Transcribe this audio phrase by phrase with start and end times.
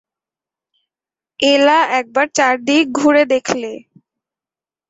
[1.39, 3.71] এলা একবার চারিদিক ঘুরে দেখলে।